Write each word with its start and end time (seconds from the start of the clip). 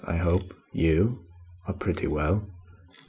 I 0.03 0.15
hope 0.15 0.55
you 0.73 1.25
are 1.67 1.75
pretty 1.75 2.07
well!" 2.07 2.43